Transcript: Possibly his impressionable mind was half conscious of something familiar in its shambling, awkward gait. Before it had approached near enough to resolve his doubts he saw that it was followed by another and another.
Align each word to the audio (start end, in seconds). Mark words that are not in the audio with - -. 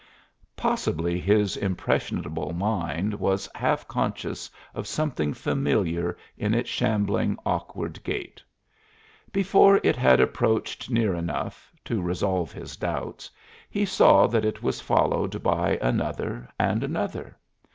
Possibly 0.55 1.19
his 1.19 1.55
impressionable 1.55 2.53
mind 2.53 3.13
was 3.19 3.47
half 3.53 3.87
conscious 3.87 4.49
of 4.73 4.87
something 4.87 5.31
familiar 5.31 6.17
in 6.35 6.55
its 6.55 6.71
shambling, 6.71 7.37
awkward 7.45 8.03
gait. 8.03 8.41
Before 9.31 9.79
it 9.83 9.95
had 9.95 10.19
approached 10.19 10.89
near 10.89 11.13
enough 11.13 11.71
to 11.85 12.01
resolve 12.01 12.51
his 12.51 12.75
doubts 12.75 13.29
he 13.69 13.85
saw 13.85 14.25
that 14.25 14.43
it 14.43 14.63
was 14.63 14.81
followed 14.81 15.43
by 15.43 15.77
another 15.83 16.49
and 16.57 16.83
another. 16.83 17.37